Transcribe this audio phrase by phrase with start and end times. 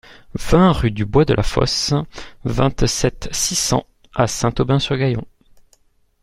[0.49, 1.93] vingt rue du Bois de la Fosse,
[2.43, 3.85] vingt-sept, six cents
[4.15, 5.27] à Saint-Aubin-sur-Gaillon